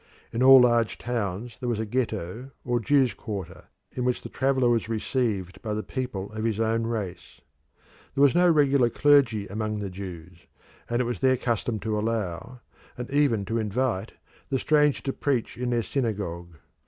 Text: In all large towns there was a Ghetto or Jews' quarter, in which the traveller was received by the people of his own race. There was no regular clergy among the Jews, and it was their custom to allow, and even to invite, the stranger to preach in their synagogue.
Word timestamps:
In 0.33 0.41
all 0.41 0.59
large 0.61 0.97
towns 0.97 1.57
there 1.59 1.69
was 1.69 1.79
a 1.79 1.85
Ghetto 1.85 2.49
or 2.65 2.79
Jews' 2.79 3.13
quarter, 3.13 3.65
in 3.91 4.03
which 4.03 4.23
the 4.23 4.29
traveller 4.29 4.67
was 4.67 4.89
received 4.89 5.61
by 5.61 5.75
the 5.75 5.83
people 5.83 6.31
of 6.31 6.43
his 6.43 6.59
own 6.59 6.87
race. 6.87 7.39
There 8.15 8.23
was 8.23 8.33
no 8.33 8.49
regular 8.49 8.89
clergy 8.89 9.45
among 9.45 9.77
the 9.77 9.91
Jews, 9.91 10.47
and 10.89 11.03
it 11.03 11.05
was 11.05 11.19
their 11.19 11.37
custom 11.37 11.79
to 11.81 11.99
allow, 11.99 12.61
and 12.97 13.11
even 13.11 13.45
to 13.45 13.59
invite, 13.59 14.13
the 14.49 14.57
stranger 14.57 15.03
to 15.03 15.13
preach 15.13 15.55
in 15.55 15.69
their 15.69 15.83
synagogue. 15.83 16.55